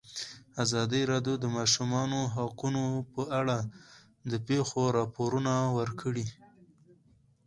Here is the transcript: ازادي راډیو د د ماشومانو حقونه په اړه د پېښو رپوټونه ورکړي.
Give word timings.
ازادي 0.63 1.01
راډیو 1.11 1.35
د 1.37 1.39
د 1.43 1.45
ماشومانو 1.57 2.19
حقونه 2.35 2.83
په 3.13 3.21
اړه 3.39 3.57
د 4.31 4.33
پېښو 4.47 4.81
رپوټونه 4.97 5.53
ورکړي. 5.77 6.25